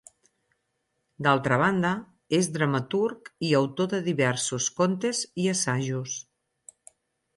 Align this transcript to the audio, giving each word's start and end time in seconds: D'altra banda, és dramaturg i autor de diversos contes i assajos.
D'altra 1.25 1.59
banda, 1.63 1.91
és 2.39 2.49
dramaturg 2.57 3.31
i 3.49 3.53
autor 3.61 3.93
de 3.95 4.01
diversos 4.11 4.71
contes 4.81 5.23
i 5.45 5.47
assajos. 5.53 6.17